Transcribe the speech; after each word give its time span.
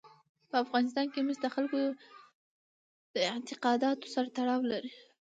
په 0.49 0.55
افغانستان 0.63 1.05
کې 1.13 1.19
مس 1.27 1.37
د 1.41 1.47
خلکو 1.55 1.77
د 3.13 3.15
اعتقاداتو 3.31 4.05
سره 4.13 4.27
تړاو 4.37 4.61
لري. 4.71 4.91